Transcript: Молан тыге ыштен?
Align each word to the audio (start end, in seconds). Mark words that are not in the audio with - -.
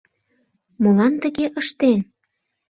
Молан 0.81 1.13
тыге 1.23 1.45
ыштен? 1.59 1.99